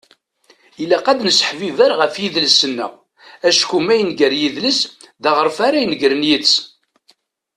Ilaq 0.83 1.05
ad 1.11 1.19
nesseḥbiber 1.23 1.91
ɣef 1.99 2.13
yidles-nneɣ. 2.21 2.91
Acku 3.47 3.77
ma 3.85 3.95
yenger 3.99 4.33
yidles, 4.41 4.79
d 5.21 5.23
aɣref 5.29 5.57
ara 5.67 5.77
inegren 5.83 6.27
yid-s. 6.29 6.55